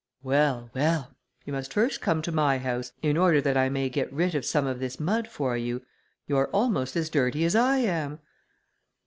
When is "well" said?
0.23-0.71, 0.73-1.15